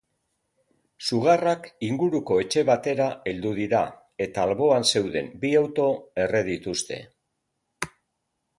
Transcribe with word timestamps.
Sugarrak 1.07 1.67
inguruko 1.87 2.37
etxe 2.45 2.63
batera 2.69 3.09
heldu 3.33 3.51
dira 3.59 3.81
eta 4.27 4.47
alboan 4.49 4.89
zeuden 4.95 5.29
bi 5.45 5.55
auto 5.63 5.87
erre 6.25 6.45
dituzte. 6.51 7.01